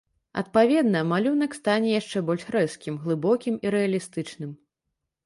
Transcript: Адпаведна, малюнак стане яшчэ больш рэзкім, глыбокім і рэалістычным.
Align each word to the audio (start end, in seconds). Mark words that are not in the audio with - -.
Адпаведна, 0.41 1.01
малюнак 1.11 1.51
стане 1.57 1.91
яшчэ 2.01 2.23
больш 2.29 2.45
рэзкім, 2.55 2.97
глыбокім 3.05 3.61
і 3.67 3.75
рэалістычным. 3.77 4.51